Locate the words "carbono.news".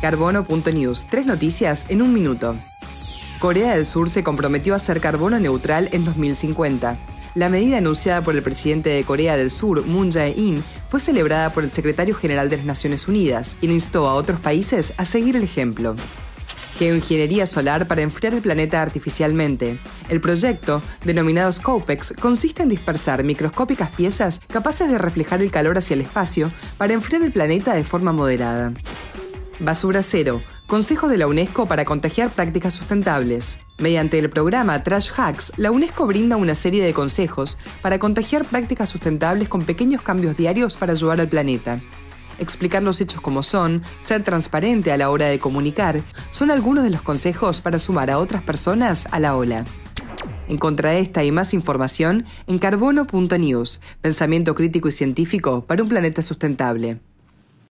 0.00-1.06, 52.58-53.80